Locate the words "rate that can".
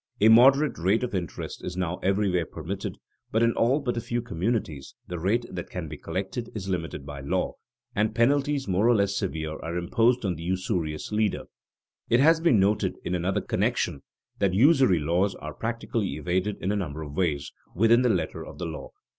5.19-5.87